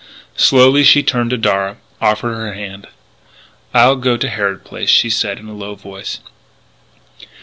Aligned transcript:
Slowly 0.37 0.83
she 0.83 1.03
turned 1.03 1.29
to 1.29 1.37
Darragh, 1.37 1.77
offered 2.01 2.33
her 2.33 2.53
hand: 2.53 2.87
"I'll 3.71 3.97
go 3.97 4.17
to 4.17 4.29
Harrod 4.29 4.63
Place," 4.63 4.89
she 4.89 5.11
said 5.11 5.37
in 5.37 5.47
a 5.47 5.53
low 5.53 5.75
voice. 5.75 6.21